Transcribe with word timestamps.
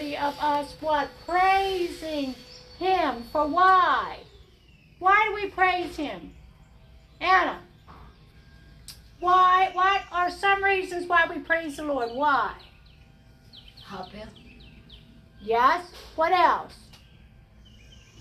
worthy 0.00 0.16
of 0.16 0.34
us, 0.40 0.74
what? 0.80 1.08
Praising 1.26 2.34
him. 2.78 3.24
For 3.32 3.46
why? 3.46 4.18
Why 4.98 5.26
do 5.28 5.34
we 5.34 5.50
praise 5.50 5.96
him? 5.96 6.32
Anna. 7.20 7.58
Why 9.18 9.70
what 9.74 10.02
are 10.10 10.30
some 10.30 10.64
reasons 10.64 11.06
why 11.06 11.26
we 11.28 11.40
praise 11.40 11.76
the 11.76 11.84
Lord? 11.84 12.10
Why? 12.12 12.54
Help 13.86 14.10
him. 14.12 14.28
Yes? 15.42 15.84
What 16.16 16.32
else? 16.32 16.74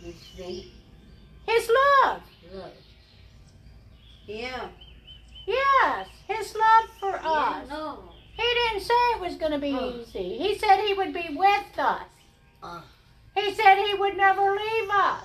You 0.04 0.14
see? 0.36 0.74
His 1.48 1.70
love. 2.04 2.22
Look. 2.54 2.74
Yeah. 4.26 4.68
Yes, 5.48 6.08
his 6.28 6.54
love 6.56 6.90
for 7.00 7.20
Yeah, 7.24 7.62
us. 7.64 7.70
no. 7.70 8.00
He 8.40 8.48
didn't 8.60 8.82
say 8.88 8.94
it 9.16 9.20
was 9.22 9.36
going 9.36 9.52
to 9.52 9.60
be 9.60 9.76
Oh. 9.78 9.90
easy. 10.00 10.38
He 10.38 10.58
said 10.58 10.78
he 10.80 10.94
would 10.94 11.14
be 11.14 11.28
with 11.36 11.78
us. 11.80 12.04
Uh, 12.64 12.82
He 13.36 13.54
said 13.54 13.76
he 13.86 13.94
would 13.96 14.16
never 14.18 14.56
leave 14.56 14.90
us. 14.90 15.24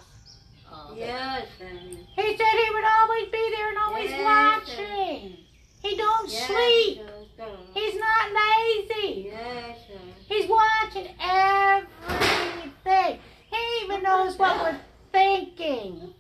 uh, 0.71 0.91
yes, 0.97 1.47
and 1.61 1.79
He 2.17 2.37
said 2.37 2.55
he 2.65 2.71
would 2.75 2.85
always 2.99 3.29
be 3.29 3.55
there 3.57 3.69
and 3.69 3.79
always 3.79 4.11
Yes, 4.11 4.25
watching. 4.25 5.37
He 5.83 5.97
don't 5.97 6.29
yes, 6.29 6.47
sleep. 6.47 7.01
yes, 7.39 7.49
He's 7.75 7.95
not 8.01 8.33
lazy. 8.43 9.29
Yes, 9.31 9.79
sir. 9.87 10.01
He's 10.29 10.47
watching 10.49 11.09
everything. 11.21 13.21
He 13.53 13.85
even 13.85 14.03
knows 14.03 14.37
what 14.39 14.61
we're 14.63 14.81
thinking. 15.13 16.15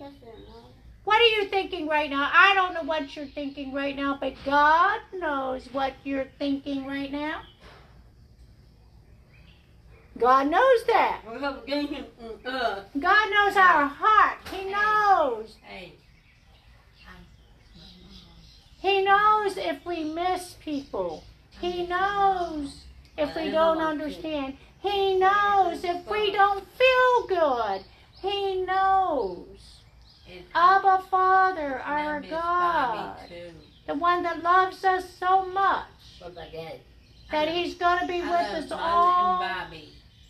What 1.05 1.21
are 1.21 1.27
you 1.27 1.49
thinking 1.49 1.87
right 1.87 2.09
now? 2.09 2.31
I 2.33 2.55
don't 2.55 2.73
know 2.73 2.83
what 2.83 3.14
you're 3.14 3.27
thinking 3.27 3.73
right 3.73 3.95
now, 3.95 4.17
but 4.19 4.35
God 4.45 5.01
knows 5.12 5.69
what 5.73 5.93
you're 6.03 6.29
thinking 6.38 6.87
right 6.87 7.12
now. 7.12 7.43
God 10.19 10.45
knows 10.49 10.85
that. 10.87 11.23
We 11.31 11.40
have 11.40 11.67
gained 11.67 11.90
him. 11.90 12.07
Uh, 12.47 12.83
God 12.99 13.31
knows 13.31 13.57
our 13.57 13.87
heart. 13.87 14.38
He 14.51 14.71
knows. 14.71 15.57
He 18.79 19.03
knows 19.03 19.57
if 19.57 19.85
we 19.85 20.05
miss 20.05 20.57
people. 20.62 21.25
He 21.61 21.87
knows 21.87 22.83
if 23.17 23.35
we 23.35 23.51
don't 23.51 23.79
understand. 23.79 24.57
He 24.81 25.19
knows 25.19 25.83
if 25.83 26.07
we 26.09 26.31
don't 26.33 26.67
feel 26.77 27.27
good. 27.27 27.83
He 28.21 28.62
knows. 28.62 29.74
Abba 30.55 31.03
Father, 31.11 31.81
our 31.81 32.20
God, 32.20 33.16
the 33.87 33.94
one 33.94 34.23
that 34.23 34.42
loves 34.42 34.85
us 34.85 35.05
so 35.18 35.44
much 35.47 36.23
that 37.31 37.49
He's 37.49 37.75
going 37.75 38.01
to 38.01 38.07
be 38.07 38.20
with 38.20 38.31
us 38.31 38.70
all 38.73 39.44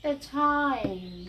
the 0.02 0.14
time. 0.16 1.28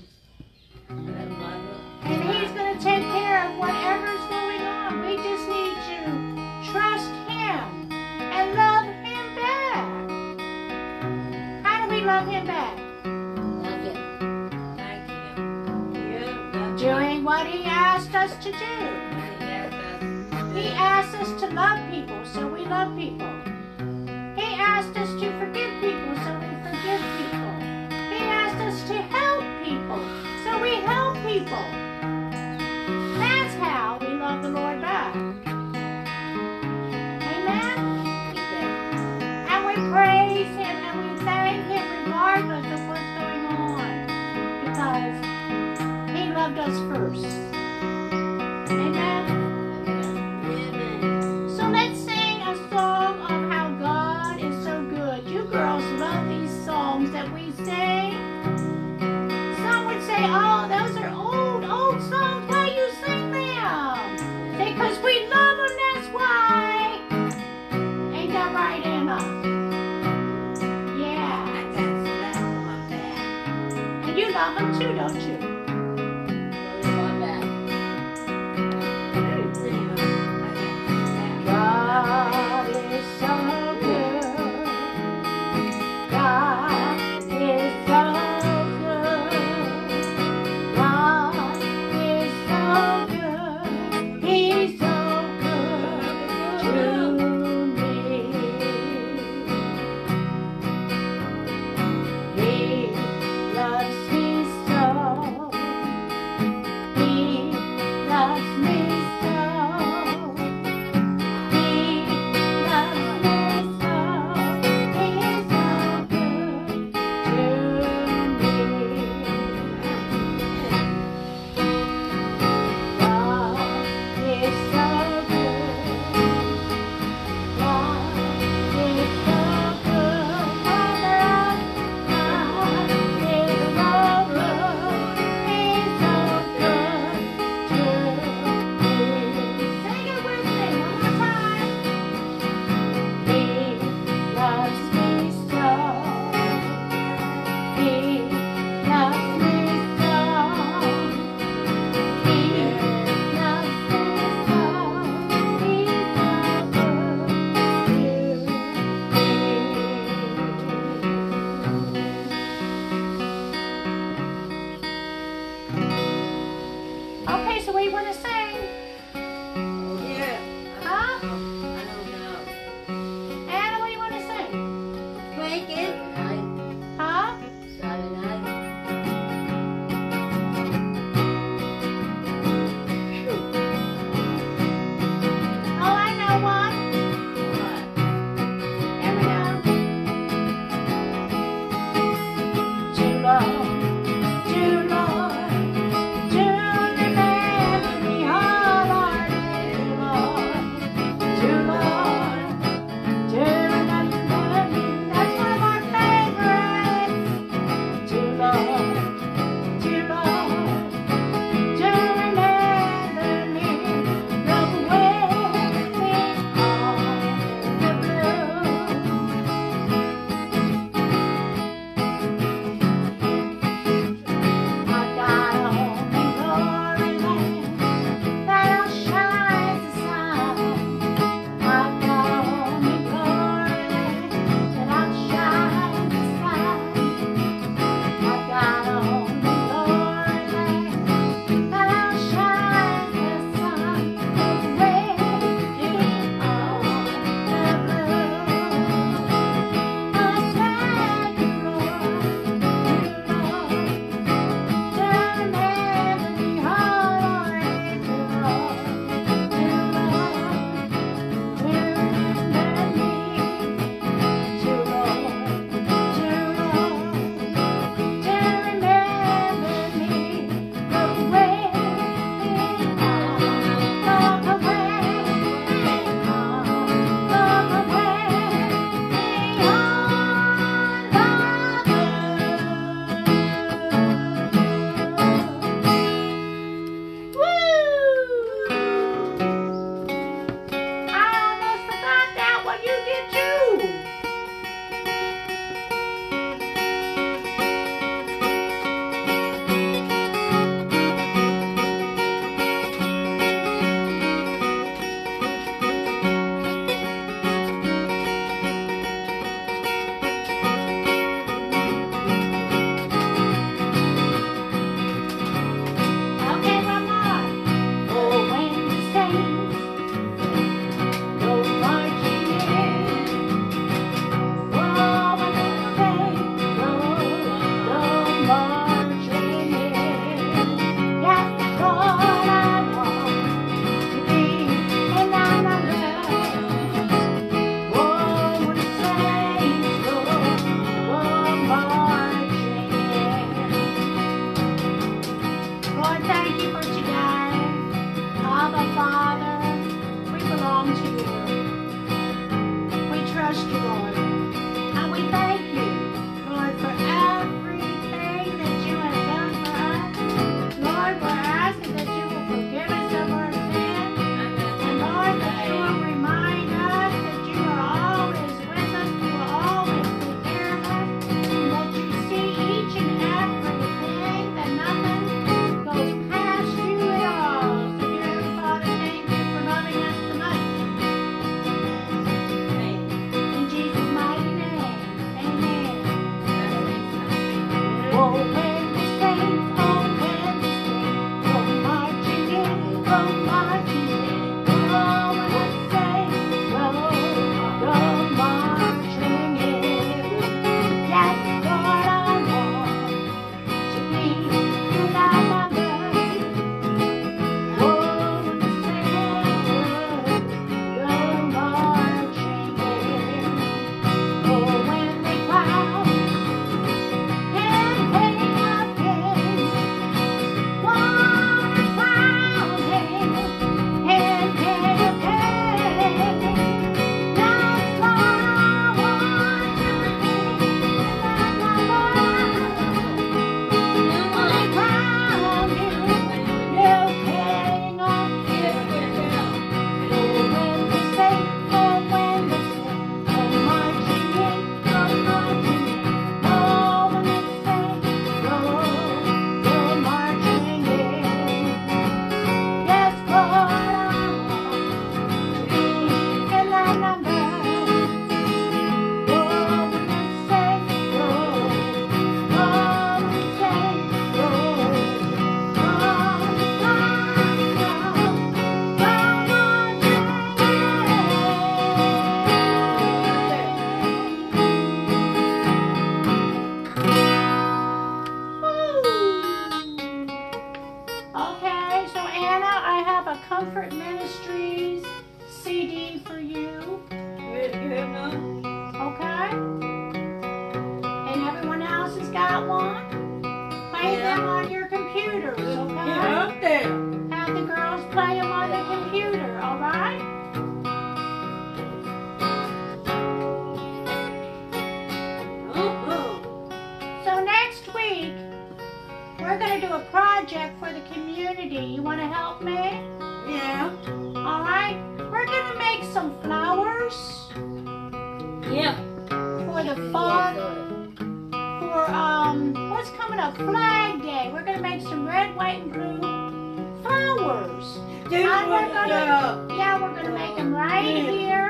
And 0.90 2.24
He's 2.24 2.52
going 2.52 2.78
to 2.78 2.84
take 2.84 3.04
care 3.04 3.50
of 3.50 3.58
whatever's 3.58 4.26
going 4.30 4.62
on. 4.62 5.02
We 5.02 5.18
just 5.18 5.48
need 5.50 5.76
to 5.76 6.72
trust 6.72 7.10
Him 7.28 7.92
and 7.92 8.56
love 8.56 8.86
Him 9.06 9.36
back. 9.36 10.10
How 11.66 11.88
do 11.88 11.96
we 11.96 12.02
love 12.02 12.28
Him 12.28 12.46
back? 12.46 12.85
What 17.26 17.48
He 17.48 17.64
asked 17.64 18.14
us 18.14 18.32
to 18.44 18.52
do. 18.52 18.76
He 20.54 20.68
asked 20.70 21.16
us 21.16 21.42
to 21.42 21.48
love 21.48 21.80
people, 21.90 22.24
so 22.24 22.48
we 22.48 22.66
love 22.66 22.96
people. 22.96 23.28
He 24.36 24.54
asked 24.62 24.96
us 24.96 25.10
to 25.20 25.32
forgive 25.40 25.55
God 46.46 46.54
does 46.54 46.80
first. 46.88 47.26
Amen. 48.70 49.45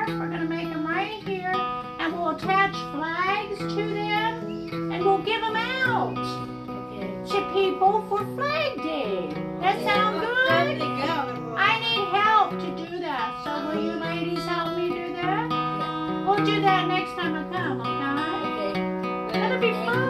We're 0.08 0.30
gonna 0.30 0.46
make 0.46 0.70
them 0.70 0.86
right 0.86 1.24
here, 1.24 1.52
and 2.00 2.14
we'll 2.14 2.30
attach 2.30 2.76
flags 2.94 3.58
to 3.58 3.66
them, 3.94 4.92
and 4.92 5.04
we'll 5.04 5.18
give 5.24 5.42
them 5.42 5.56
out 5.56 6.16
to 6.16 7.52
people 7.52 8.06
for 8.08 8.20
Flag 8.36 8.78
Day. 8.84 9.30
That 9.62 9.82
sound 9.84 10.20
good? 10.22 10.82
I 11.58 11.80
need 11.80 12.08
help 12.14 12.52
to 12.52 12.86
do 12.86 13.00
that. 13.00 13.42
So 13.44 13.66
will 13.66 13.84
you 13.84 13.94
ladies 13.94 14.46
help 14.46 14.78
me 14.78 14.90
do 14.90 15.14
that? 15.14 15.50
We'll 16.28 16.46
do 16.46 16.62
that 16.62 16.88
next 16.88 17.16
time 17.16 17.34
I 17.34 17.44
come, 17.52 17.82
okay? 17.82 18.74
That'll 19.40 19.60
be 19.60 19.74
fun. 19.86 20.06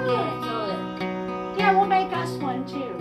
Yeah, 1.58 1.72
we'll 1.72 1.88
make 1.88 2.12
us 2.12 2.32
one 2.42 2.66
too. 2.66 2.94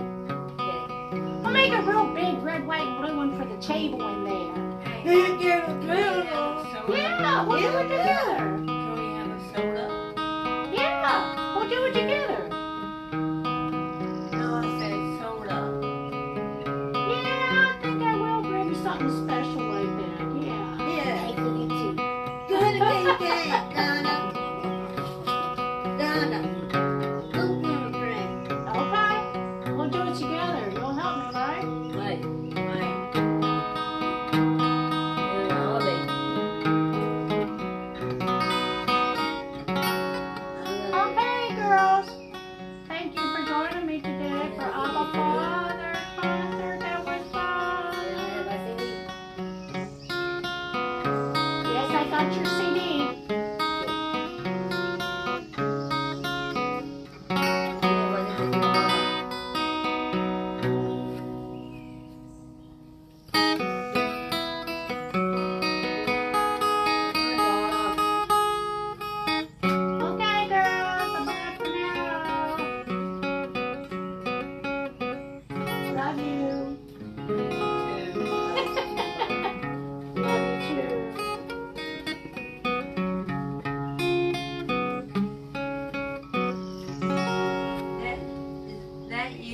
We'll 1.43 1.51
make 1.51 1.73
a 1.73 1.81
real 1.81 2.07
big 2.13 2.41
red, 2.41 2.65
white, 2.65 2.87
and 2.87 2.97
blue 2.99 3.17
one 3.17 3.37
for 3.37 3.45
the 3.45 3.61
table 3.61 4.07
in 4.07 4.23
there. 4.23 4.64
You 5.05 5.37
get 5.37 5.69
a 5.69 5.73
little. 5.73 6.95
Yeah, 6.95 7.45
we'll 7.45 7.59
do 7.61 7.77
it 7.77 7.83
together. 7.83 8.37
Can 8.37 8.65
we 8.97 9.13
have 9.13 9.29
a 9.29 9.39
soda? 9.53 10.71
Yeah, 10.73 11.55
we'll 11.55 11.69
do 11.69 11.85
it 11.85 11.93
together. 11.93 12.54